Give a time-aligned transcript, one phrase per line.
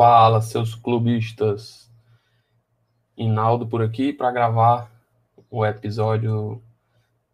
[0.00, 1.92] Fala, seus clubistas.
[3.18, 4.90] Inaldo por aqui para gravar
[5.50, 6.62] o episódio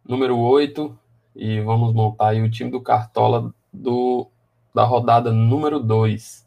[0.04, 0.98] número 8
[1.36, 4.28] e vamos montar aí o time do Cartola do,
[4.74, 6.44] da rodada número 2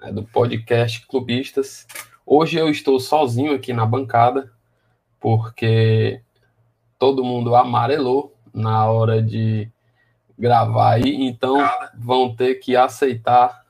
[0.00, 1.86] né, do podcast Clubistas.
[2.26, 4.52] Hoje eu estou sozinho aqui na bancada
[5.20, 6.20] porque
[6.98, 9.70] todo mundo amarelou na hora de
[10.36, 11.58] gravar aí, então
[11.96, 13.63] vão ter que aceitar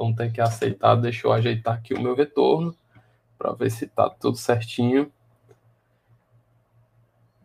[0.00, 0.94] vão ter que aceitar.
[0.96, 2.74] Deixa eu ajeitar aqui o meu retorno
[3.38, 5.12] para ver se tá tudo certinho.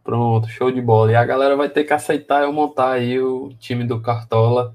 [0.02, 1.12] Pronto, show de bola.
[1.12, 4.74] E a galera vai ter que aceitar eu montar aí o time do Cartola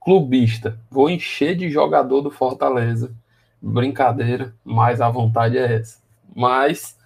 [0.00, 0.80] clubista.
[0.90, 3.14] Vou encher de jogador do Fortaleza.
[3.60, 5.98] Brincadeira, mas a vontade é essa.
[6.34, 6.96] Mas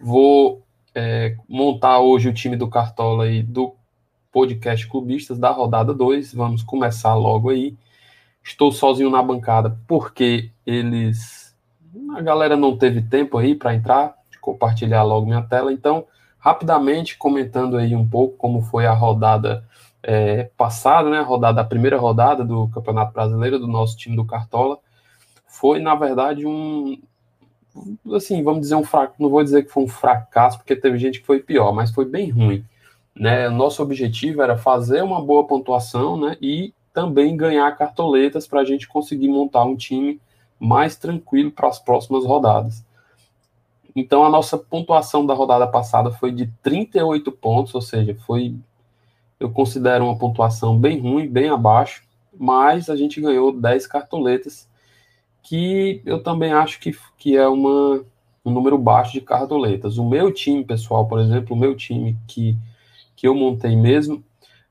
[0.00, 0.62] vou
[0.94, 3.74] é, montar hoje o time do Cartola aí do
[4.32, 6.32] podcast Clubistas da rodada 2.
[6.32, 7.76] Vamos começar logo aí.
[8.42, 11.56] Estou sozinho na bancada porque eles.
[12.16, 15.72] A galera não teve tempo aí para entrar, compartilhar logo minha tela.
[15.72, 16.06] Então,
[16.38, 19.64] rapidamente comentando aí um pouco como foi a rodada
[20.02, 21.18] é, passada, né?
[21.18, 24.78] A rodada, a primeira rodada do Campeonato Brasileiro do nosso time do Cartola.
[25.46, 26.98] Foi, na verdade, um.
[28.14, 29.14] Assim, vamos dizer um fraco.
[29.18, 32.04] Não vou dizer que foi um fracasso, porque teve gente que foi pior, mas foi
[32.04, 32.64] bem ruim.
[33.14, 33.48] Né?
[33.48, 36.36] Nosso objetivo era fazer uma boa pontuação né?
[36.40, 40.20] e também ganhar cartoletas para a gente conseguir montar um time
[40.58, 42.84] mais tranquilo para as próximas rodadas.
[43.94, 48.54] Então, a nossa pontuação da rodada passada foi de 38 pontos, ou seja, foi,
[49.38, 52.04] eu considero uma pontuação bem ruim, bem abaixo,
[52.38, 54.68] mas a gente ganhou 10 cartoletas,
[55.42, 58.04] que eu também acho que, que é uma,
[58.44, 59.98] um número baixo de cartoletas.
[59.98, 62.56] O meu time, pessoal, por exemplo, o meu time que,
[63.16, 64.22] que eu montei mesmo,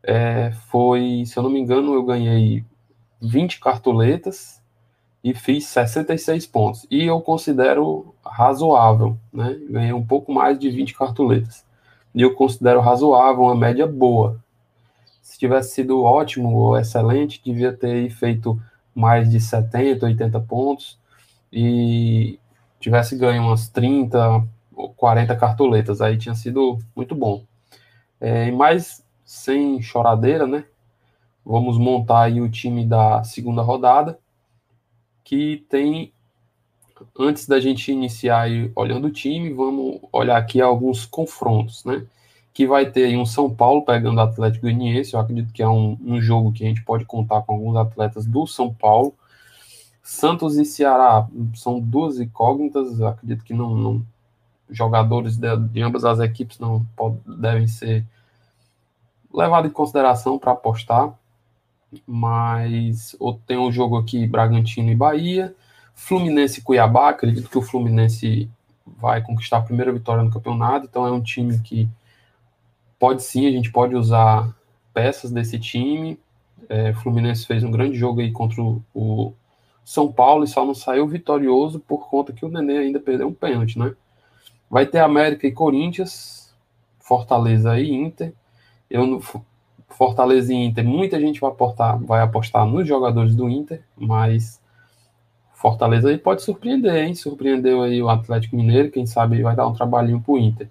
[0.04, 2.64] é, foi, se eu não me engano, eu ganhei
[3.22, 4.62] 20 cartoletas
[5.24, 6.88] e fiz 66 pontos.
[6.90, 9.60] E eu considero razoável, né?
[9.70, 11.66] Ganhei um pouco mais de 20 cartoletas.
[12.14, 14.40] E eu considero razoável, uma média boa.
[15.22, 18.60] Se tivesse sido ótimo ou excelente, devia ter feito
[18.96, 20.98] mais de 70, 80 pontos
[21.52, 22.40] e
[22.80, 24.44] tivesse ganho umas 30
[24.74, 26.02] ou 40 cartoletas.
[26.02, 27.44] Aí tinha sido muito bom.
[28.20, 30.66] É, mas sem choradeira, né?
[31.46, 34.18] Vamos montar aí o time da segunda rodada,
[35.24, 36.12] que tem
[37.18, 42.08] antes da gente iniciar aí, olhando o time, vamos olhar aqui alguns confrontos, né?
[42.52, 45.70] Que vai ter aí um São Paulo pegando o Atlético Goianiense, eu acredito que é
[45.70, 49.14] um, um jogo que a gente pode contar com alguns atletas do São Paulo.
[50.02, 54.06] Santos e Ceará são duas incógnitas, eu acredito que não, não
[54.72, 56.84] jogadores de, de, ambas as equipes não
[57.28, 58.04] devem ser
[59.34, 61.14] levado em consideração para apostar.
[62.06, 63.16] Mas
[63.48, 65.56] tem um jogo aqui Bragantino e Bahia,
[65.96, 67.10] Fluminense e Cuiabá.
[67.10, 68.50] Acredito que o Fluminense
[68.86, 71.88] vai conquistar a primeira vitória no campeonato, então é um time que
[72.98, 74.54] pode sim, a gente pode usar
[74.94, 76.20] peças desse time.
[76.68, 79.34] É, Fluminense fez um grande jogo aí contra o,
[79.84, 83.34] São Paulo e só não saiu vitorioso por conta que o Nenê ainda perdeu um
[83.34, 83.94] pênalti, né?
[84.70, 86.54] Vai ter América e Corinthians,
[87.00, 88.34] Fortaleza e Inter,
[88.90, 89.22] eu
[89.90, 94.62] Fortaleza e Inter, muita gente vai apostar, vai apostar nos jogadores do Inter, mas
[95.54, 97.14] Fortaleza aí pode surpreender, hein?
[97.16, 100.70] Surpreendeu aí o Atlético Mineiro, quem sabe vai dar um trabalhinho pro Inter.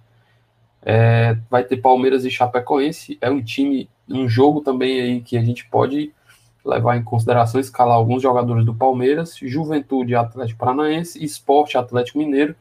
[0.81, 5.43] É, vai ter Palmeiras e Chapecoense, é um time, um jogo também aí que a
[5.43, 6.13] gente pode
[6.65, 12.55] levar em consideração, escalar alguns jogadores do Palmeiras, Juventude Atlético Paranaense, Esporte Atlético Mineiro,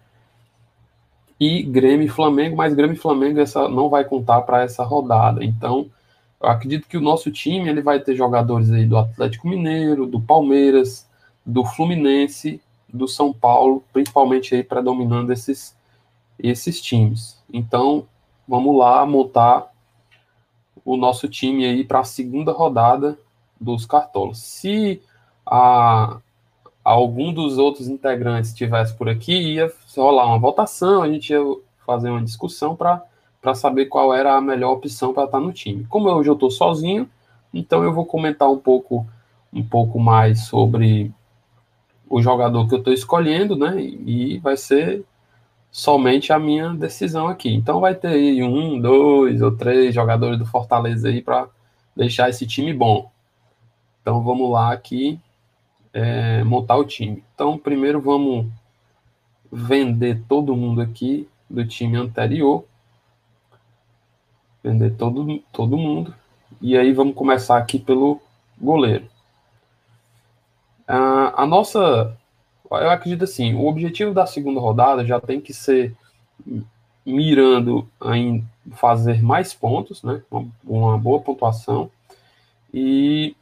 [1.40, 5.44] e Grêmio e Flamengo, mas Grêmio e Flamengo essa não vai contar para essa rodada.
[5.44, 5.90] Então,
[6.42, 10.20] eu acredito que o nosso time ele vai ter jogadores aí do Atlético Mineiro, do
[10.20, 11.08] Palmeiras,
[11.46, 15.76] do Fluminense, do São Paulo, principalmente aí predominando esses
[16.40, 17.44] esses times.
[17.52, 18.08] Então,
[18.48, 19.72] vamos lá montar
[20.86, 23.18] o nosso time aí para a segunda rodada
[23.60, 24.38] dos Cartolas.
[24.38, 25.02] Se
[25.46, 26.20] a
[26.88, 31.42] algum dos outros integrantes estivesse por aqui, ia rolar uma votação, a gente ia
[31.86, 35.86] fazer uma discussão para saber qual era a melhor opção para estar no time.
[35.90, 37.10] Como hoje eu estou sozinho,
[37.54, 39.06] então eu vou comentar um pouco,
[39.52, 41.12] um pouco mais sobre
[42.10, 43.82] o jogador que eu estou escolhendo, né?
[43.82, 45.04] E vai ser
[45.70, 47.54] somente a minha decisão aqui.
[47.54, 51.50] Então vai ter aí um, dois ou três jogadores do Fortaleza aí para
[51.94, 53.12] deixar esse time bom.
[54.02, 55.20] Então vamos lá aqui
[55.98, 57.24] é, montar o time.
[57.34, 58.46] Então, primeiro vamos
[59.52, 62.64] vender todo mundo aqui do time anterior.
[64.64, 66.14] Vender todo, todo mundo.
[66.62, 68.22] E aí vamos começar aqui pelo
[68.62, 69.10] goleiro.
[70.88, 72.16] a nossa,
[72.70, 75.96] eu acredito assim, o objetivo da segunda rodada já tem que ser
[77.04, 80.22] mirando em fazer mais pontos, né?
[80.30, 81.90] Uma, uma boa pontuação
[82.72, 83.36] e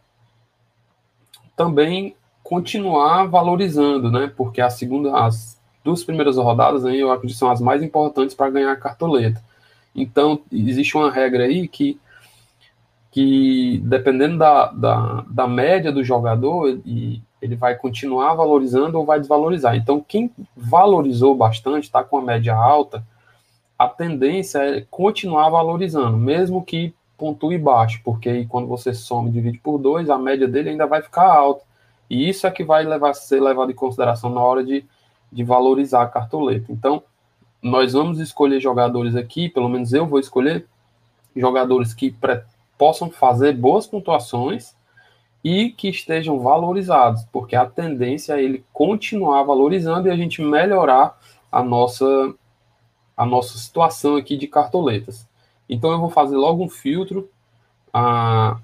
[1.55, 4.31] também continuar valorizando, né?
[4.37, 8.51] Porque a segunda, as duas primeiras rodadas, né, eu acredito são as mais importantes para
[8.51, 9.43] ganhar a cartoleta.
[9.95, 11.99] Então, existe uma regra aí que,
[13.09, 19.19] que dependendo da, da, da média do jogador, ele, ele vai continuar valorizando ou vai
[19.19, 19.75] desvalorizar.
[19.75, 23.03] Então, quem valorizou bastante, está com a média alta,
[23.77, 29.31] a tendência é continuar valorizando, mesmo que pontue baixo, porque aí quando você soma e
[29.31, 31.65] divide por dois, a média dele ainda vai ficar alta.
[32.09, 34.85] E isso é que vai levar, ser levado em consideração na hora de,
[35.31, 36.71] de valorizar a cartoleta.
[36.71, 37.03] Então,
[37.61, 40.67] nós vamos escolher jogadores aqui, pelo menos eu vou escolher
[41.35, 42.15] jogadores que
[42.77, 44.75] possam fazer boas pontuações
[45.43, 51.19] e que estejam valorizados, porque a tendência é ele continuar valorizando e a gente melhorar
[51.51, 52.33] a nossa
[53.15, 55.25] a nossa situação aqui de cartoletas.
[55.69, 57.29] Então eu vou fazer logo um filtro
[57.93, 58.57] ah,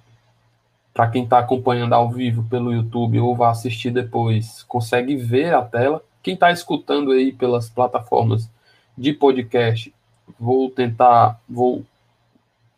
[0.94, 5.62] para quem está acompanhando ao vivo pelo YouTube ou vai assistir depois, consegue ver a
[5.62, 6.04] tela.
[6.22, 8.50] Quem está escutando aí pelas plataformas
[8.98, 9.94] de podcast,
[10.40, 11.84] vou tentar, vou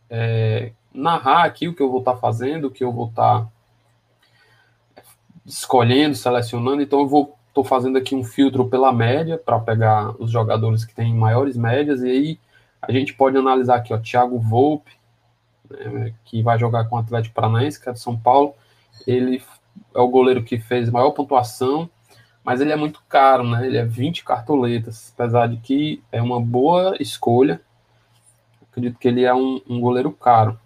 [0.10, 3.42] é, narrar aqui o que eu vou estar tá fazendo, o que eu vou estar
[3.42, 3.48] tá
[5.46, 6.82] escolhendo, selecionando.
[6.82, 10.94] Então, eu vou estou fazendo aqui um filtro pela média para pegar os jogadores que
[10.94, 12.40] têm maiores médias e aí
[12.82, 14.92] a gente pode analisar aqui, ó, Thiago Volpe,
[15.92, 18.54] né, que vai jogar com o Atlético Paranaense, que é de São Paulo.
[19.08, 19.42] Ele
[19.94, 21.90] é o goleiro que fez maior pontuação
[22.44, 23.66] mas ele é muito caro, né?
[23.66, 27.62] Ele é 20 cartoletas, apesar de que é uma boa escolha.
[28.70, 30.60] Acredito que ele é um, um goleiro caro.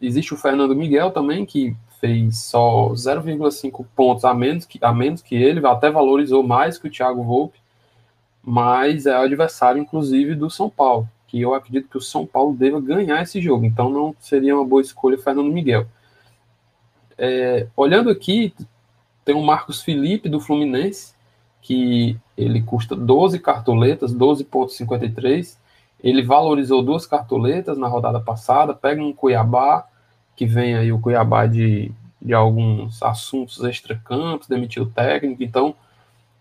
[0.00, 5.22] Existe o Fernando Miguel também, que fez só 0,5 pontos a menos, que, a menos
[5.22, 7.58] que ele, até valorizou mais que o Thiago Volpe,
[8.42, 12.54] mas é o adversário, inclusive, do São Paulo, que eu acredito que o São Paulo
[12.54, 15.84] deva ganhar esse jogo, então não seria uma boa escolha Fernando Miguel.
[17.18, 18.54] É, olhando aqui,
[19.24, 21.12] tem o Marcos Felipe, do Fluminense,
[21.60, 25.58] que ele custa 12 cartoletas, 12,53.
[26.00, 28.72] Ele valorizou duas cartoletas na rodada passada.
[28.72, 29.88] Pega um Cuiabá,
[30.36, 31.90] que vem aí o Cuiabá de,
[32.22, 35.74] de alguns assuntos extra-campos, demitiu o técnico, então.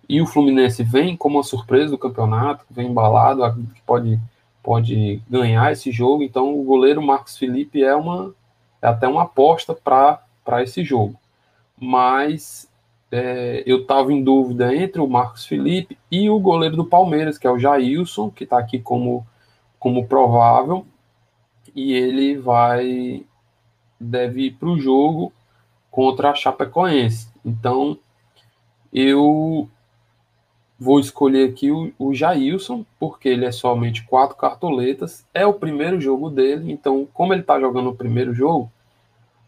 [0.07, 3.41] E o Fluminense vem como uma surpresa do campeonato, vem embalado,
[3.73, 4.19] que pode,
[4.63, 6.23] pode ganhar esse jogo.
[6.23, 8.33] Então, o goleiro Marcos Felipe é, uma,
[8.81, 11.19] é até uma aposta para esse jogo.
[11.77, 12.69] Mas
[13.11, 17.45] é, eu estava em dúvida entre o Marcos Felipe e o goleiro do Palmeiras, que
[17.45, 19.27] é o Jailson, que está aqui como,
[19.77, 20.85] como provável,
[21.75, 23.23] e ele vai
[23.99, 25.31] deve ir para o jogo
[25.91, 27.27] contra a Chapecoense.
[27.45, 27.97] Então,
[28.91, 29.69] eu
[30.83, 35.99] vou escolher aqui o, o Jailson, porque ele é somente quatro cartoletas, é o primeiro
[36.01, 38.69] jogo dele, então, como ele está jogando o primeiro jogo,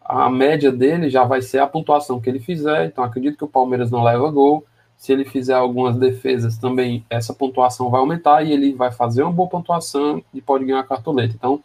[0.03, 2.85] a média dele já vai ser a pontuação que ele fizer.
[2.85, 4.63] Então, acredito que o Palmeiras não leva gol.
[4.95, 9.31] Se ele fizer algumas defesas também, essa pontuação vai aumentar e ele vai fazer uma
[9.31, 11.33] boa pontuação e pode ganhar a cartoleta.
[11.35, 11.61] Então,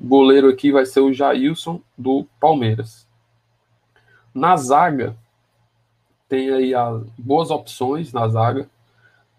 [0.00, 3.06] goleiro aqui vai ser o Jailson do Palmeiras.
[4.34, 5.16] Na zaga,
[6.28, 8.68] tem aí as boas opções na zaga.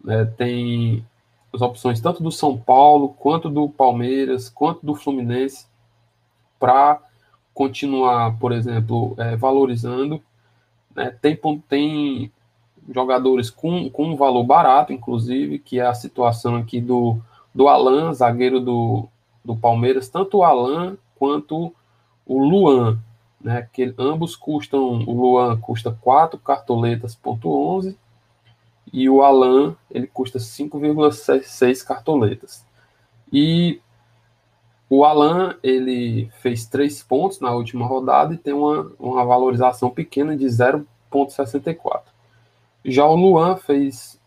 [0.04, 0.26] Né?
[0.26, 1.06] Tem
[1.54, 5.68] as opções tanto do São Paulo, quanto do Palmeiras, quanto do Fluminense,
[6.60, 7.02] para
[7.54, 10.22] continuar, por exemplo, é, valorizando.
[10.96, 11.16] Né?
[11.22, 12.32] Tem, tem
[12.90, 17.18] jogadores com, com um valor barato, inclusive, que é a situação aqui do,
[17.54, 19.08] do Alan, zagueiro do,
[19.44, 21.74] do Palmeiras, tanto o Alan quanto
[22.26, 23.00] o Luan,
[23.40, 23.68] né?
[23.74, 27.98] Que ambos custam, o Luan custa 4 cartoletas ponto 11
[28.92, 32.66] e o Alan ele custa 5,6 cartoletas.
[33.32, 33.80] E
[34.90, 40.36] o Alan, ele fez três pontos na última rodada e tem uma, uma valorização pequena
[40.36, 42.02] de 0,64.
[42.84, 44.20] Já o Luan fez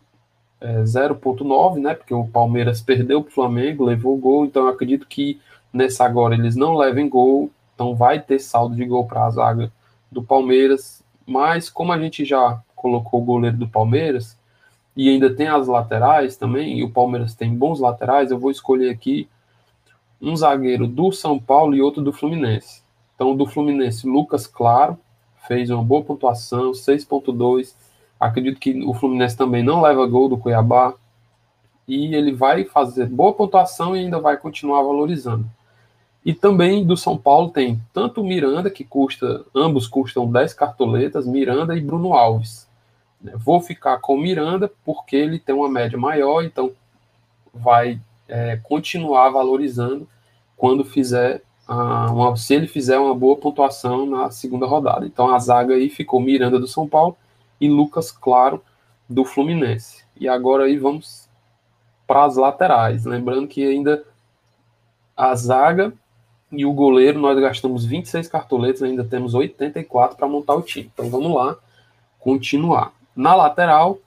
[0.59, 1.93] é, 0,9, né?
[1.93, 5.39] Porque o Palmeiras perdeu para o Flamengo, levou gol, então eu acredito que
[5.71, 9.71] nessa agora eles não levem gol, então vai ter saldo de gol para a zaga
[10.11, 11.03] do Palmeiras.
[11.27, 14.35] Mas como a gente já colocou o goleiro do Palmeiras
[14.95, 18.89] e ainda tem as laterais também, e o Palmeiras tem bons laterais, eu vou escolher
[18.89, 19.27] aqui
[20.21, 22.81] um zagueiro do São Paulo e outro do Fluminense.
[23.15, 24.97] Então, do Fluminense, Lucas Claro,
[25.47, 27.73] fez uma boa pontuação, 6.2.
[28.19, 30.93] Acredito que o Fluminense também não leva gol do Cuiabá.
[31.87, 35.45] E ele vai fazer boa pontuação e ainda vai continuar valorizando.
[36.25, 41.27] E também do São Paulo tem tanto o Miranda, que custa, ambos custam 10 cartoletas,
[41.27, 42.64] Miranda e Bruno Alves.
[43.25, 43.33] Né?
[43.35, 46.71] Vou ficar com o Miranda porque ele tem uma média maior, então
[47.53, 50.07] vai é, continuar valorizando
[50.55, 55.05] quando fizer a, uma, se ele fizer uma boa pontuação na segunda rodada.
[55.05, 57.17] Então a zaga aí ficou Miranda do São Paulo
[57.59, 58.61] e Lucas Claro
[59.09, 60.03] do Fluminense.
[60.15, 61.27] E agora aí vamos
[62.05, 64.03] para as laterais, lembrando que ainda
[65.17, 65.91] a zaga
[66.51, 70.91] e o goleiro nós gastamos 26 cartoletas, ainda temos 84 para montar o time.
[70.93, 71.57] Então vamos lá
[72.19, 72.91] continuar.
[73.15, 73.99] Na lateral,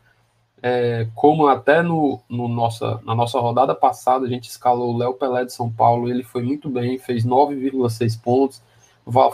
[0.62, 5.14] é, como até no, no, nossa, na nossa rodada passada a gente escalou o Léo
[5.14, 8.62] Pelé de São Paulo, ele foi muito bem, fez 9,6 pontos,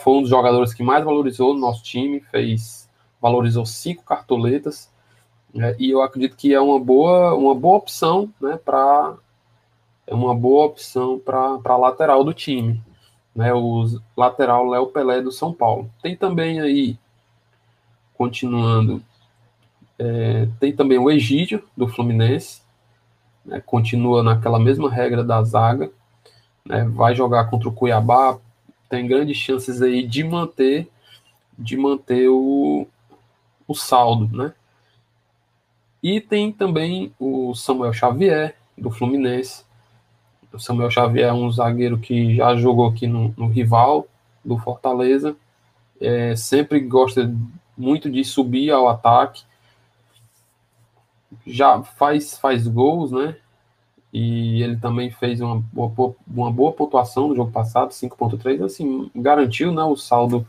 [0.00, 2.84] foi um dos jogadores que mais valorizou no nosso time, fez
[3.20, 4.90] valorizou cinco cartoletas,
[5.56, 9.14] é, e eu acredito que é uma boa, uma boa opção né, para
[10.06, 12.82] é uma boa opção para a lateral do time.
[13.34, 13.84] Né, o
[14.16, 15.90] lateral Léo Pelé do São Paulo.
[16.02, 16.96] Tem também aí,
[18.16, 19.02] continuando,
[19.98, 22.62] é, tem também o Egídio, do Fluminense,
[23.44, 25.90] né, continua naquela mesma regra da zaga,
[26.64, 28.38] né, vai jogar contra o Cuiabá,
[28.88, 30.88] tem grandes chances aí de manter
[31.56, 32.86] de manter o,
[33.66, 34.52] o saldo, né?
[36.02, 39.64] E tem também o Samuel Xavier, do Fluminense.
[40.52, 44.06] O Samuel Xavier é um zagueiro que já jogou aqui no, no rival
[44.44, 45.34] do Fortaleza.
[46.00, 47.32] É, sempre gosta
[47.76, 49.44] muito de subir ao ataque
[51.46, 53.36] já faz, faz gols, né?
[54.12, 59.72] E ele também fez uma boa, uma boa pontuação no jogo passado, 5.3, assim, garantiu,
[59.72, 60.46] né, o saldo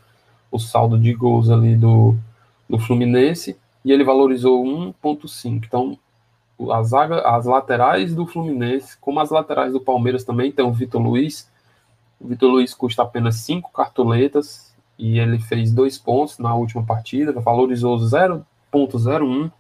[0.51, 2.15] o saldo de gols ali do,
[2.70, 5.65] do Fluminense e ele valorizou 1.5.
[5.65, 5.98] Então,
[6.72, 11.01] a zaga, as laterais do Fluminense, como as laterais do Palmeiras também, tem o Vitor
[11.01, 11.51] Luiz.
[12.20, 17.34] O Vitor Luiz custa apenas 5 cartoletas e ele fez dois pontos na última partida,
[17.34, 19.51] valorizou 0.01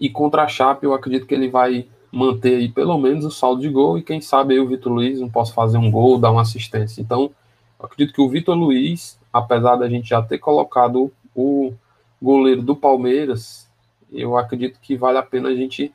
[0.00, 3.60] e contra a Chape, eu acredito que ele vai manter aí pelo menos o saldo
[3.60, 6.30] de gol e quem sabe aí o Vitor Luiz não possa fazer um gol, dar
[6.30, 7.00] uma assistência.
[7.00, 7.30] Então,
[7.78, 11.72] eu acredito que o Vitor Luiz, apesar da gente já ter colocado o
[12.20, 13.68] goleiro do Palmeiras,
[14.10, 15.92] eu acredito que vale a pena a gente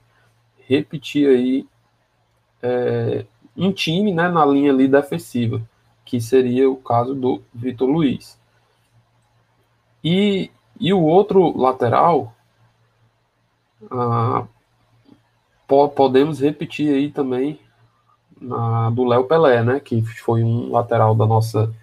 [0.68, 1.68] repetir aí
[2.62, 3.26] é,
[3.58, 5.62] um time né, na linha ali defensiva,
[6.06, 8.40] que seria o caso do Vitor Luiz.
[10.04, 12.35] E, e o outro lateral,
[13.92, 14.46] ah,
[15.96, 17.60] podemos repetir aí também
[18.40, 19.80] na, do Léo Pelé, né?
[19.80, 21.74] Que foi um lateral da nossa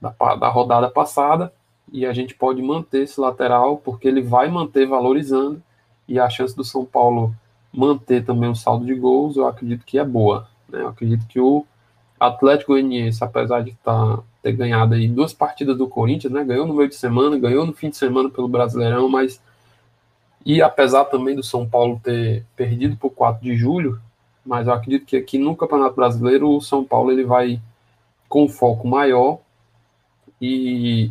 [0.00, 1.52] da, da rodada passada
[1.92, 5.62] e a gente pode manter esse lateral porque ele vai manter valorizando
[6.08, 7.34] e a chance do São Paulo
[7.72, 10.48] manter também o saldo de gols eu acredito que é boa.
[10.68, 10.82] Né?
[10.82, 11.64] Eu acredito que o
[12.18, 16.44] Atlético Goianiense, apesar de tá, ter ganhado aí duas partidas do Corinthians, né?
[16.44, 19.40] ganhou no meio de semana, ganhou no fim de semana pelo Brasileirão, mas
[20.46, 24.00] e apesar também do São Paulo ter perdido por 4 de julho,
[24.44, 27.60] mas eu acredito que aqui no Campeonato Brasileiro o São Paulo ele vai
[28.28, 29.40] com foco maior
[30.40, 31.10] e,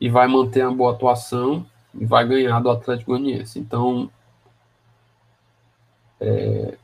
[0.00, 1.64] e vai manter uma boa atuação
[1.94, 3.60] e vai ganhar do Atlético Goianiense.
[3.60, 4.10] Então,
[6.20, 6.74] é,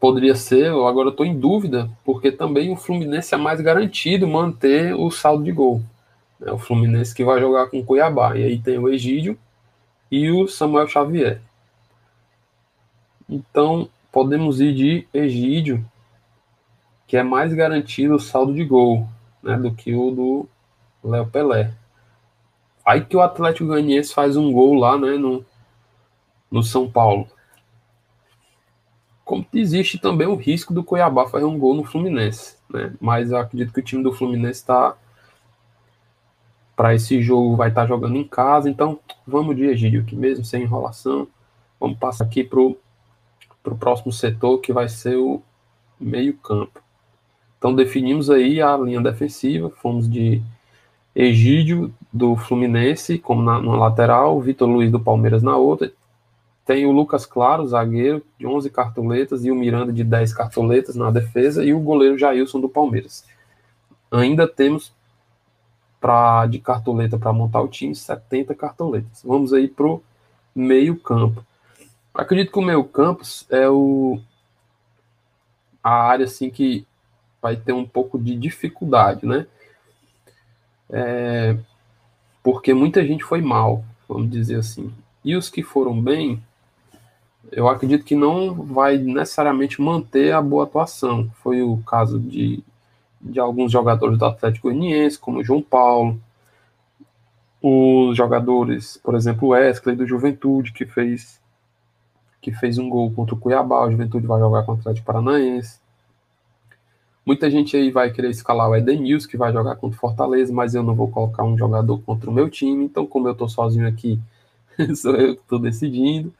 [0.00, 4.96] poderia ser, eu agora estou em dúvida, porque também o Fluminense é mais garantido manter
[4.96, 5.80] o saldo de gol.
[6.40, 6.50] Né?
[6.50, 8.36] O Fluminense que vai jogar com o Cuiabá.
[8.36, 9.38] E aí tem o Egídio,
[10.10, 11.40] e o Samuel Xavier.
[13.28, 15.84] Então, podemos ir de Egídio,
[17.06, 19.06] que é mais garantido o saldo de gol
[19.42, 20.48] né, do que o do
[21.02, 21.74] Léo Pelé.
[22.84, 25.44] Aí que o Atlético Goianiense faz um gol lá né, no,
[26.50, 27.28] no São Paulo.
[29.24, 32.56] Como existe também o risco do Cuiabá fazer um gol no Fluminense.
[32.68, 32.94] Né?
[32.98, 34.96] Mas eu acredito que o time do Fluminense está
[36.78, 40.44] para esse jogo vai estar tá jogando em casa, então vamos de Egídio aqui mesmo,
[40.44, 41.26] sem enrolação.
[41.80, 42.78] Vamos passar aqui para o
[43.76, 45.42] próximo setor, que vai ser o
[45.98, 46.80] meio-campo.
[47.58, 50.40] Então definimos aí a linha defensiva, fomos de
[51.16, 55.90] Egídio do Fluminense, como na, na lateral, Vitor Luiz do Palmeiras na outra.
[56.64, 61.10] Tem o Lucas Claro, zagueiro, de 11 cartoletas, e o Miranda de 10 cartoletas na
[61.10, 63.24] defesa, e o goleiro Jailson do Palmeiras.
[64.12, 64.96] Ainda temos
[66.00, 69.22] pra, de cartoleta para montar o time, 70 cartoletas.
[69.24, 70.02] Vamos aí pro
[70.54, 71.44] meio campo.
[72.14, 74.20] Acredito que o meio campo é o
[75.82, 76.86] a área assim que
[77.40, 79.46] vai ter um pouco de dificuldade, né?
[80.90, 81.56] É,
[82.42, 84.92] porque muita gente foi mal, vamos dizer assim.
[85.24, 86.42] E os que foram bem,
[87.52, 91.30] eu acredito que não vai necessariamente manter a boa atuação.
[91.42, 92.62] Foi o caso de
[93.20, 96.20] de alguns jogadores do Atlético Goianiense, como João Paulo,
[97.60, 101.40] os jogadores, por exemplo, o Wesley do Juventude, que fez
[102.40, 105.80] que fez um gol contra o Cuiabá, o Juventude vai jogar contra o Atlético Paranaense.
[107.26, 110.74] Muita gente aí vai querer escalar o Edenilson, que vai jogar contra o Fortaleza, mas
[110.74, 113.88] eu não vou colocar um jogador contra o meu time, então como eu tô sozinho
[113.88, 114.18] aqui,
[114.96, 116.32] sou eu que estou decidindo.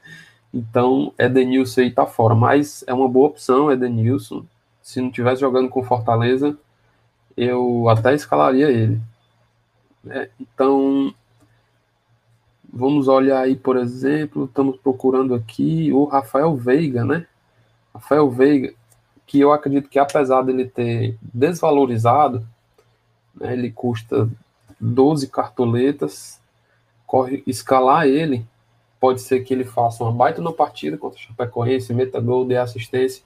[0.53, 4.45] Então, Edenilson aí tá fora, mas é uma boa opção, Edenilson.
[4.81, 6.57] Se não tivesse jogando com Fortaleza,
[7.39, 8.99] eu até escalaria ele.
[10.09, 11.13] É, então,
[12.71, 17.25] vamos olhar aí, por exemplo, estamos procurando aqui o Rafael Veiga, né?
[17.93, 18.73] Rafael Veiga,
[19.25, 22.45] que eu acredito que apesar dele ter desvalorizado,
[23.33, 24.29] né, ele custa
[24.79, 26.41] 12 cartoletas,
[27.07, 28.45] corre escalar ele,
[28.99, 32.57] pode ser que ele faça uma baita na partida contra o Chapecoense, meta gol, dê
[32.57, 33.23] assistência,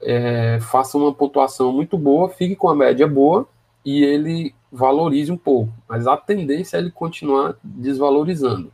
[0.00, 3.48] é, faça uma pontuação muito boa, fique com a média boa
[3.84, 8.72] e ele valorize um pouco, mas a tendência é ele continuar desvalorizando.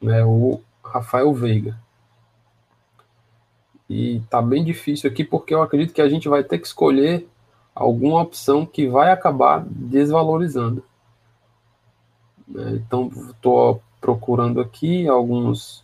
[0.00, 1.78] Né, o Rafael Veiga.
[3.88, 7.28] E tá bem difícil aqui porque eu acredito que a gente vai ter que escolher
[7.74, 10.84] alguma opção que vai acabar desvalorizando.
[12.46, 15.81] Né, então estou procurando aqui alguns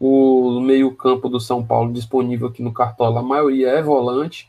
[0.00, 4.48] o meio-campo do São Paulo disponível aqui no Cartola, a maioria é volante.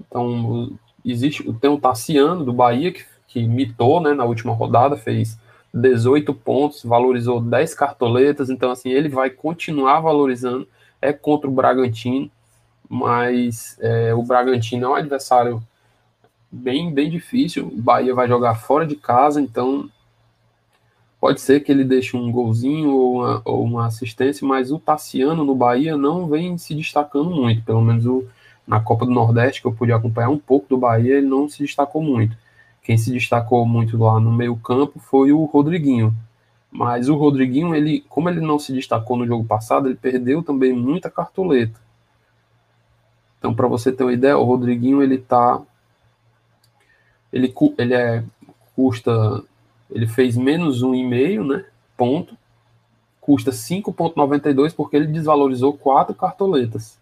[0.00, 5.38] Então, existe tem o Tassiano do Bahia que, que mitou, né, na última rodada, fez
[5.72, 10.66] 18 pontos, valorizou 10 cartoletas, então assim, ele vai continuar valorizando,
[11.00, 12.30] é contra o Bragantino,
[12.88, 15.62] mas é, o Bragantino é um adversário
[16.50, 19.90] bem, bem difícil, o Bahia vai jogar fora de casa, então
[21.20, 25.44] pode ser que ele deixe um golzinho ou uma, ou uma assistência, mas o Tassiano
[25.44, 28.24] no Bahia não vem se destacando muito, pelo menos o
[28.66, 31.62] na Copa do Nordeste, que eu pude acompanhar um pouco do Bahia, ele não se
[31.62, 32.36] destacou muito.
[32.82, 36.14] Quem se destacou muito lá no meio-campo foi o Rodriguinho.
[36.70, 40.70] Mas o Rodriguinho, ele, como ele não se destacou no jogo passado, ele perdeu também
[40.74, 41.80] muita cartoleta.
[43.38, 45.62] Então, para você ter uma ideia, o Rodriguinho ele tá
[47.32, 48.22] ele ele é
[48.74, 49.10] custa
[49.90, 51.64] ele fez menos um e meio, né?
[51.96, 52.36] Ponto.
[53.20, 56.98] Custa 5.92 porque ele desvalorizou quatro cartoletas.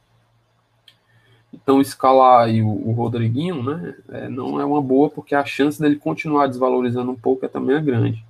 [1.53, 5.81] Então, escalar aí o, o Rodriguinho, né, é, não é uma boa, porque a chance
[5.81, 8.25] dele continuar desvalorizando um pouco é também é grande.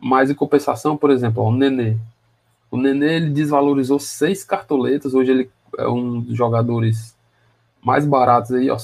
[0.00, 1.96] Mas, em compensação, por exemplo, ó, o Nenê.
[2.70, 7.16] O Nenê, ele desvalorizou seis cartoletas, hoje ele é um dos jogadores
[7.82, 8.78] mais baratos aí, ó,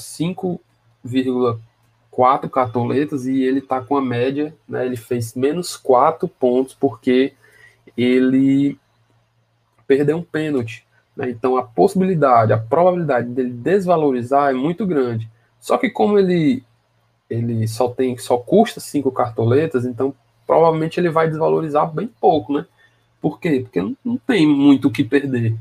[2.19, 7.33] 5,4 cartoletas, e ele tá com a média, né, ele fez menos 4 pontos, porque
[7.97, 8.77] ele
[9.87, 10.85] perdeu um pênalti.
[11.15, 11.29] Né?
[11.29, 15.29] Então a possibilidade, a probabilidade dele desvalorizar é muito grande.
[15.59, 16.63] Só que como ele
[17.29, 20.15] ele só tem só custa cinco cartoletas, então
[20.47, 22.65] provavelmente ele vai desvalorizar bem pouco, né?
[23.21, 23.59] Por quê?
[23.61, 25.55] Porque não, não tem muito o que perder.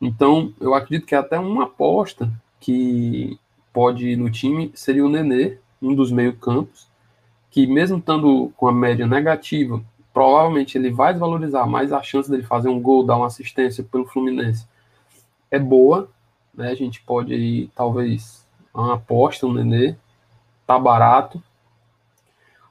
[0.00, 3.38] Então, eu acredito que até uma aposta que
[3.72, 6.88] pode ir no time seria o Nenê, um dos meio-campos,
[7.50, 12.42] que mesmo estando com a média negativa, provavelmente ele vai desvalorizar, mas a chance dele
[12.42, 14.66] fazer um gol, dar uma assistência pelo Fluminense
[15.50, 16.08] é boa,
[16.54, 16.70] né?
[16.70, 19.96] A gente pode ir, talvez, uma aposta, um Nenê,
[20.66, 21.42] tá barato.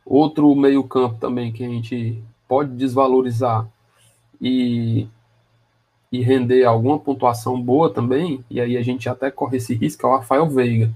[0.06, 3.67] Outro meio-campo também que a gente pode desvalorizar
[4.41, 5.08] e,
[6.12, 10.10] e render alguma pontuação boa também, e aí a gente até corre esse risco, é
[10.10, 10.91] o Rafael Veiga.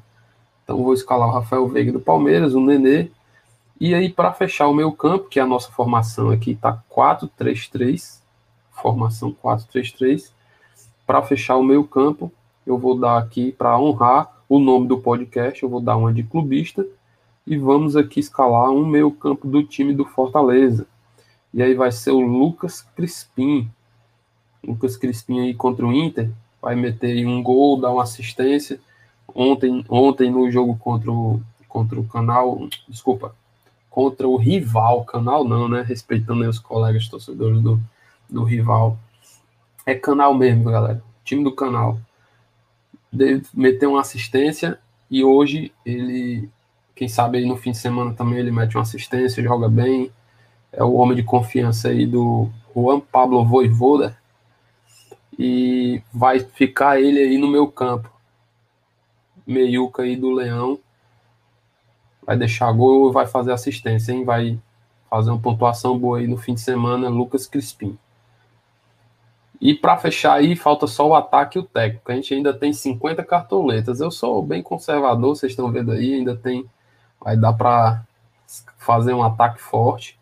[0.68, 3.10] Então vou escalar o Rafael Veiga do Palmeiras, o Nenê,
[3.80, 8.20] e aí para fechar o meio campo, que é a nossa formação aqui tá 4-3-3,
[8.72, 10.30] formação 4-3-3,
[11.06, 12.30] para fechar o meio campo,
[12.66, 16.22] eu vou dar aqui para honrar o nome do podcast, eu vou dar uma de
[16.22, 16.86] clubista
[17.46, 20.86] e vamos aqui escalar um meio campo do time do Fortaleza.
[21.54, 23.72] E aí vai ser o Lucas Crispim.
[24.62, 26.30] Lucas Crispim aí contra o Inter,
[26.62, 28.82] vai meter um gol, dar uma assistência.
[29.34, 33.36] Ontem, ontem no jogo contra o, contra o canal, desculpa,
[33.90, 35.82] contra o rival, canal não, né?
[35.82, 37.80] Respeitando os colegas torcedores do,
[38.30, 38.98] do rival.
[39.86, 41.04] É canal mesmo, galera.
[41.24, 42.00] Time do canal.
[43.12, 46.50] Deve meter uma assistência e hoje ele,
[46.94, 50.12] quem sabe aí no fim de semana também ele mete uma assistência, joga bem.
[50.72, 54.18] É o homem de confiança aí do Juan Pablo Voivoda.
[55.40, 58.12] E vai ficar ele aí no meu campo.
[59.48, 60.78] Meiuca aí do Leão.
[62.26, 64.26] Vai deixar gol e vai fazer assistência, hein?
[64.26, 64.60] Vai
[65.10, 67.98] fazer uma pontuação boa aí no fim de semana, Lucas Crispim.
[69.60, 72.12] E para fechar aí, falta só o ataque e o técnico.
[72.12, 74.00] A gente ainda tem 50 cartoletas.
[74.00, 76.66] Eu sou bem conservador, vocês estão vendo aí, ainda tem.
[77.20, 78.04] Vai dar para
[78.78, 80.18] fazer um ataque forte.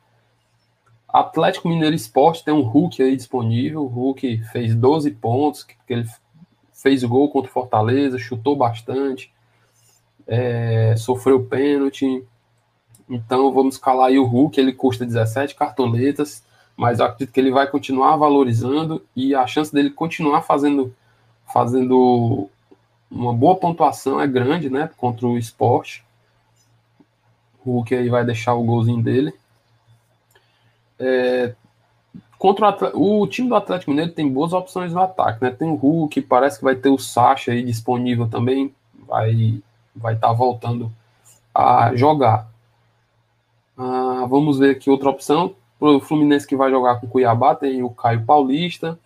[1.07, 3.83] Atlético Mineiro Esporte tem um Hulk aí disponível.
[3.83, 6.07] O Hulk fez 12 pontos, que ele
[6.85, 9.33] fez gol contra o Fortaleza, chutou bastante,
[10.27, 12.23] é, sofreu pênalti.
[13.09, 16.43] Então vamos escalar aí o Hulk, ele custa 17 cartoletas,
[16.77, 20.93] mas eu acredito que ele vai continuar valorizando e a chance dele continuar fazendo,
[21.51, 22.47] fazendo
[23.09, 24.87] uma boa pontuação é grande, né?
[24.95, 26.05] Contra o esporte.
[27.65, 29.33] O Hulk aí vai deixar o golzinho dele.
[30.99, 31.55] É,
[32.45, 35.49] contra o, o, time do Atlético Mineiro tem boas opções no ataque, né?
[35.49, 38.71] Tem o Hulk, parece que vai ter o Sacha aí disponível também,
[39.07, 39.59] vai
[39.95, 40.91] vai estar tá voltando
[41.51, 42.47] a jogar.
[43.75, 45.55] Ah, vamos ver aqui outra opção.
[45.79, 48.99] O Fluminense que vai jogar com o Cuiabá, tem o Caio Paulista.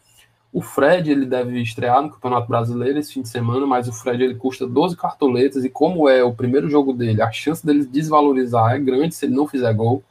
[0.52, 4.21] O Fred, ele deve estrear no Campeonato Brasileiro esse fim de semana, mas o Fred
[4.21, 8.73] ele custa 12 cartoletas e como é o primeiro jogo dele, a chance dele desvalorizar
[8.73, 10.04] é grande se ele não fizer gol.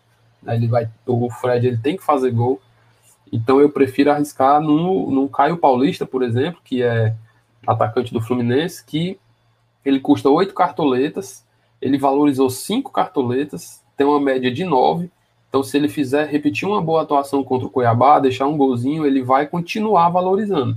[0.43, 0.55] Né?
[0.55, 2.59] Ele vai, o Fred ele tem que fazer gol.
[3.33, 7.15] Então eu prefiro arriscar no, no Caio Paulista, por exemplo, que é
[7.67, 9.19] atacante do Fluminense, que
[9.85, 11.45] ele custa 8 cartoletas,
[11.81, 15.11] ele valorizou 5 cartoletas, tem uma média de 9.
[15.49, 19.23] Então, se ele fizer repetir uma boa atuação contra o Cuiabá, deixar um golzinho, ele
[19.23, 20.77] vai continuar valorizando.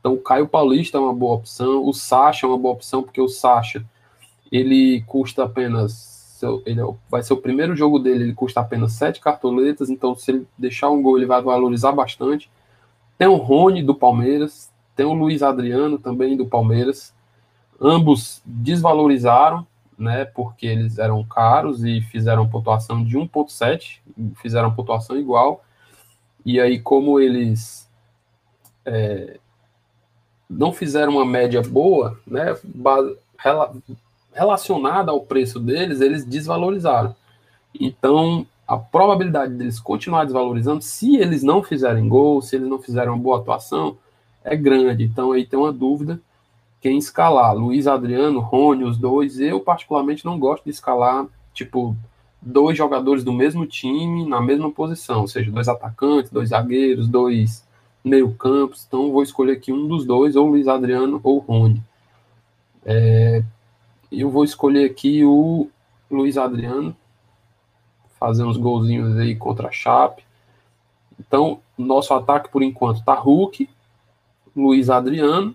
[0.00, 3.20] Então, o Caio Paulista é uma boa opção, o Sacha é uma boa opção, porque
[3.20, 3.84] o Sacha
[4.50, 6.15] ele custa apenas
[6.64, 10.30] ele é vai ser o primeiro jogo dele, ele custa apenas 7 cartoletas, então se
[10.30, 12.50] ele deixar um gol, ele vai valorizar bastante.
[13.18, 17.14] Tem o Rony do Palmeiras, tem o Luiz Adriano também do Palmeiras.
[17.80, 19.66] Ambos desvalorizaram,
[19.98, 24.00] né, porque eles eram caros e fizeram pontuação de 1.7,
[24.40, 25.64] fizeram pontuação igual.
[26.44, 27.90] E aí, como eles
[28.84, 29.38] é,
[30.48, 32.56] não fizeram uma média boa, né,
[34.36, 37.16] relacionada ao preço deles, eles desvalorizaram.
[37.80, 43.08] Então, a probabilidade deles continuar desvalorizando, se eles não fizerem gol, se eles não fizerem
[43.08, 43.96] uma boa atuação,
[44.44, 45.04] é grande.
[45.04, 46.20] Então, aí tem uma dúvida
[46.80, 47.56] quem escalar.
[47.56, 49.40] Luiz Adriano, Rony, os dois.
[49.40, 51.96] Eu, particularmente, não gosto de escalar, tipo,
[52.40, 57.66] dois jogadores do mesmo time na mesma posição, ou seja, dois atacantes, dois zagueiros, dois
[58.04, 58.84] meio-campos.
[58.86, 61.82] Então, vou escolher aqui um dos dois, ou Luiz Adriano ou Rony.
[62.84, 63.42] É,
[64.10, 65.68] eu vou escolher aqui o
[66.10, 66.96] Luiz Adriano,
[68.18, 70.24] fazer uns golzinhos aí contra a Chape.
[71.18, 73.68] Então, nosso ataque por enquanto tá Hulk,
[74.54, 75.54] Luiz Adriano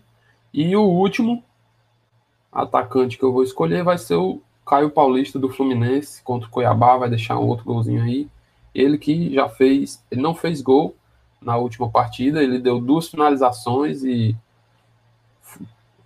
[0.54, 1.44] e o último
[2.52, 6.98] atacante que eu vou escolher vai ser o Caio Paulista do Fluminense contra o Cuiabá,
[6.98, 8.28] vai deixar um outro golzinho aí.
[8.74, 10.96] Ele que já fez, ele não fez gol
[11.42, 14.36] na última partida, ele deu duas finalizações e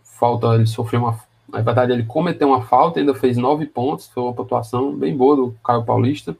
[0.03, 4.23] falta, ele sofreu uma, na verdade ele cometeu uma falta, ainda fez nove pontos, foi
[4.23, 6.36] uma pontuação bem boa do Caio Paulista.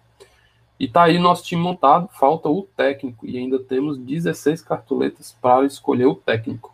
[0.80, 5.66] E tá aí nosso time montado, falta o técnico e ainda temos 16 cartoletas para
[5.66, 6.74] escolher o técnico.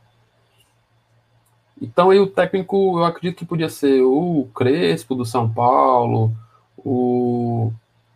[1.80, 6.32] Então aí o técnico, eu acredito que podia ser o Crespo do São Paulo,
[6.78, 7.72] o,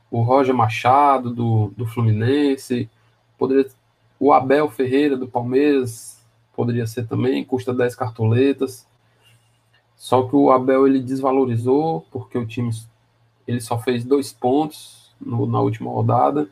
[0.10, 2.89] o Roger Machado do, do Fluminense,
[3.38, 3.67] poderia,
[4.19, 6.23] o Abel Ferreira do Palmeiras
[6.56, 8.88] poderia ser também, custa 10 cartoletas.
[9.95, 12.71] Só que o Abel ele desvalorizou porque o time
[13.47, 16.49] ele só fez dois pontos no, na última rodada.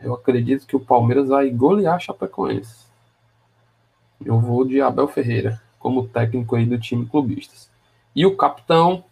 [0.00, 2.86] Eu acredito que o Palmeiras vai golear a Chapecoense.
[4.24, 7.70] Eu vou de Abel Ferreira como técnico aí do time clubistas.
[8.14, 9.04] E o capitão,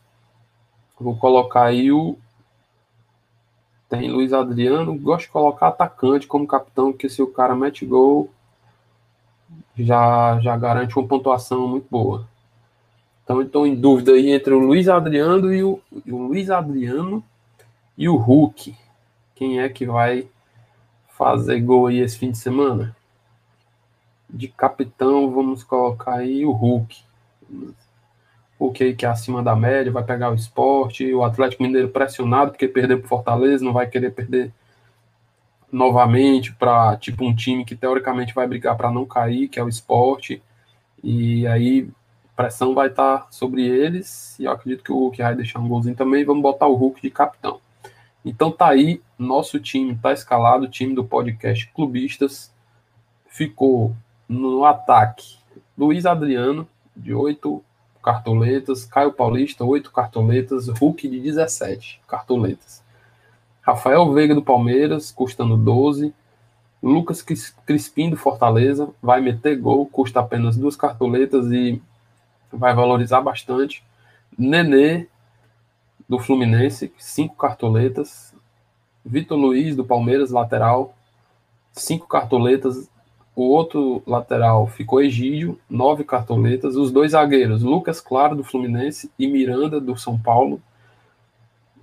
[0.99, 2.19] vou colocar aí o
[3.89, 8.31] tem Luiz Adriano, gosto de colocar atacante como capitão, porque se o cara mete gol,
[9.77, 12.27] já, já garante uma pontuação muito boa.
[13.27, 17.25] Então estou em dúvida aí entre o Luiz Adriano e o, o Luiz Adriano
[17.99, 18.73] e o Hulk.
[19.35, 20.29] Quem é que vai
[21.09, 22.97] fazer gol aí esse fim de semana?
[24.31, 27.03] De capitão, vamos colocar aí o Hulk.
[28.61, 31.13] Hulk aí que é acima da média, vai pegar o esporte.
[31.13, 34.53] O Atlético Mineiro pressionado, porque perdeu para Fortaleza, não vai querer perder
[35.73, 39.69] novamente para tipo um time que teoricamente vai brigar para não cair, que é o
[39.69, 40.41] esporte.
[41.03, 41.89] E aí
[42.37, 44.39] pressão vai estar tá sobre eles.
[44.39, 46.25] E eu acredito que o Hulk vai deixar um golzinho também.
[46.25, 47.59] Vamos botar o Hulk de capitão.
[48.25, 52.53] Então tá aí, nosso time tá escalado, o time do podcast Clubistas.
[53.29, 53.95] Ficou
[54.29, 55.37] no ataque,
[55.79, 57.63] Luiz Adriano, de 8
[58.03, 62.83] cartoletas, Caio Paulista, 8 cartoletas, Hulk de 17 cartoletas.
[63.63, 66.15] Rafael Veiga do Palmeiras, custando 12.
[66.83, 67.25] Lucas
[67.67, 71.83] Crispim do Fortaleza, vai meter gol, custa apenas duas cartoletas e
[72.57, 73.83] vai valorizar bastante.
[74.37, 75.07] Nenê
[76.09, 78.35] do Fluminense, cinco cartoletas.
[79.05, 80.95] Vitor Luiz, do Palmeiras, lateral,
[81.73, 82.89] cinco cartoletas.
[83.35, 86.75] O outro lateral ficou Egídio, nove cartoletas.
[86.75, 90.61] Os dois zagueiros, Lucas Claro, do Fluminense, e Miranda, do São Paulo,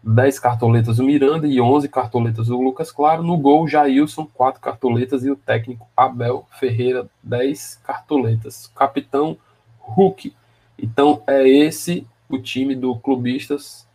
[0.04, 3.24] 10 cartoletas o Miranda e 11 cartoletas o Lucas Claro.
[3.24, 8.68] No gol, Jailson, 4 cartoletas e o técnico Abel Ferreira, 10 cartoletas.
[8.76, 9.38] Capitão
[9.80, 10.36] Hulk.
[10.78, 13.88] Então é esse o time do Clubistas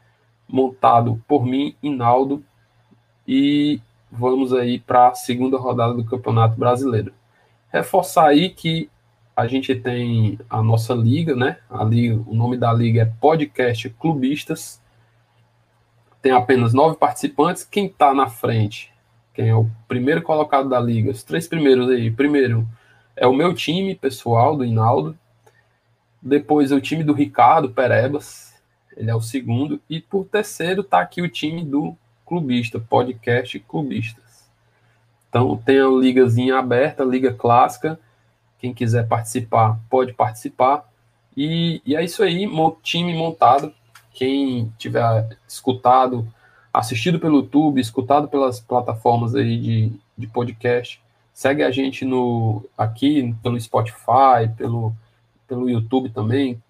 [0.49, 2.43] montado por mim, Inaldo,
[3.27, 7.12] e vamos aí para a segunda rodada do Campeonato Brasileiro.
[7.71, 8.88] Reforçar aí que
[9.37, 11.59] a gente tem a nossa liga, né?
[11.69, 14.81] A liga, o nome da liga é Podcast Clubistas
[16.21, 17.64] tem apenas nove participantes.
[17.64, 18.93] Quem está na frente?
[19.33, 21.11] Quem é o primeiro colocado da liga?
[21.11, 22.11] Os três primeiros aí.
[22.11, 22.67] Primeiro
[23.17, 25.17] é o meu time pessoal, do Hinaldo.
[26.21, 28.55] Depois é o time do Ricardo Perebas.
[28.97, 29.81] Ele é o segundo.
[29.89, 34.49] E por terceiro está aqui o time do Clubista, podcast Clubistas.
[35.29, 37.99] Então tem a ligazinha aberta, liga clássica.
[38.59, 40.85] Quem quiser participar, pode participar.
[41.37, 42.49] E, e é isso aí,
[42.83, 43.73] time montado
[44.19, 46.27] quem tiver escutado,
[46.75, 51.01] assistido pelo YouTube, escutado pelas plataformas aí de, de podcast,
[51.33, 54.93] segue a gente no aqui pelo Spotify, pelo,
[55.49, 56.63] pelo YouTube também.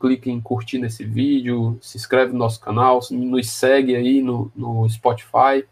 [0.00, 4.88] Clique em curtir nesse vídeo, se inscreve no nosso canal, nos segue aí no, no
[4.88, 5.64] Spotify.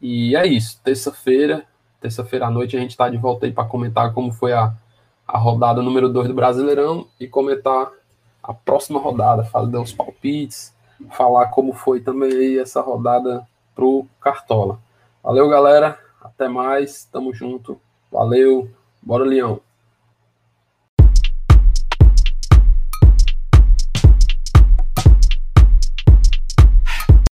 [0.00, 0.80] E é isso.
[0.84, 1.64] Terça-feira,
[2.00, 4.72] terça-feira à noite, a gente está de volta aí para comentar como foi a,
[5.26, 7.90] a rodada número 2 do Brasileirão e comentar
[8.42, 10.74] a próxima rodada, fazer os palpites,
[11.10, 14.78] falar como foi também essa rodada pro Cartola.
[15.22, 15.98] Valeu, galera.
[16.20, 17.04] Até mais.
[17.04, 17.80] Tamo junto.
[18.10, 18.70] Valeu.
[19.02, 19.60] Bora, Leão.